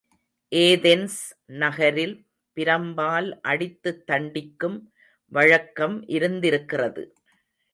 [0.51, 1.17] Athens
[1.45, 2.15] நகரில்
[2.57, 4.79] பிரம்பால் அடித்துத் தண்டிக்கும்
[5.31, 7.03] வழக்கம் இருந்திருக்கிறது.